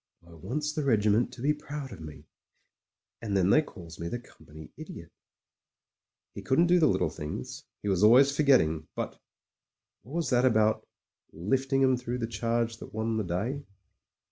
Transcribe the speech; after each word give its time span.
"I 0.27 0.33
wants 0.33 0.73
the 0.73 0.81
regiment 0.83 1.31
to 1.33 1.43
be 1.43 1.53
proud 1.53 1.91
of 1.91 1.99
me— 2.01 2.25
and 3.21 3.37
then 3.37 3.51
they 3.51 3.61
calls 3.61 3.99
me 3.99 4.07
the 4.07 4.17
Company 4.17 4.71
Idiot." 4.75 5.11
He 6.33 6.41
couldn't 6.41 6.65
do 6.65 6.79
the 6.79 6.87
little 6.87 7.11
things— 7.11 7.65
^he 7.85 7.87
was 7.89 8.03
always 8.03 8.35
forgetting, 8.35 8.87
but...! 8.95 9.21
What 10.01 10.15
was 10.15 10.29
that 10.31 10.43
about 10.43 10.87
"lifting 11.31 11.83
'em 11.83 11.97
through 11.97 12.17
the 12.17 12.25
charge 12.25 12.77
that 12.77 12.95
won 12.95 13.17
the 13.17 13.23
day" 13.23 13.63